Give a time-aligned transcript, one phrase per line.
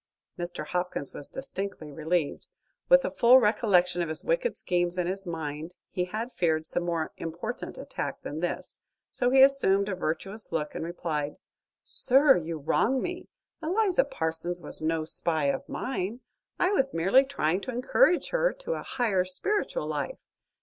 [0.35, 0.65] Mr.
[0.65, 2.47] Hopkins was distinctly relieved.
[2.89, 6.81] With a full recollection of his wicked schemes in his mind, he had feared some
[6.81, 8.79] more important attack than this;
[9.11, 11.37] so he assumed a virtuous look, and replied:
[11.83, 13.29] "Sir, you wrong me.
[13.61, 16.21] Eliza Parsons was no spy of mine.
[16.59, 20.17] I was merely trying to encourage her to a higher spiritual life.